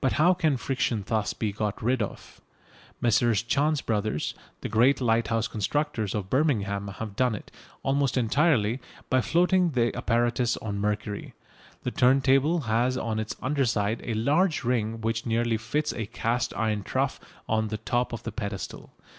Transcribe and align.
But 0.03 0.13
how 0.13 0.33
can 0.33 0.57
friction 0.57 1.03
thus 1.05 1.33
be 1.35 1.51
got 1.51 1.79
rid 1.79 2.01
of? 2.01 2.41
Messrs 3.01 3.43
Chance 3.43 3.81
Bros., 3.81 4.33
the 4.61 4.67
great 4.67 4.99
lighthouse 4.99 5.47
constructors, 5.47 6.15
of 6.15 6.27
Birmingham, 6.27 6.87
have 6.87 7.15
done 7.15 7.35
it, 7.35 7.51
almost 7.83 8.17
entirely, 8.17 8.79
by 9.11 9.21
floating 9.21 9.69
the 9.73 9.95
apparatus 9.95 10.57
on 10.57 10.79
mercury. 10.79 11.35
The 11.83 11.91
turntable 11.91 12.61
has 12.61 12.97
on 12.97 13.19
its 13.19 13.35
under 13.43 13.63
side 13.63 14.01
a 14.03 14.15
large 14.15 14.63
ring 14.63 15.01
which 15.01 15.27
nearly 15.27 15.57
fits 15.57 15.93
a 15.93 16.07
cast 16.07 16.51
iron 16.57 16.81
trough 16.81 17.19
on 17.47 17.67
the 17.67 17.77
top 17.77 18.11
of 18.11 18.23
the 18.23 18.31
pedestal. 18.31 18.91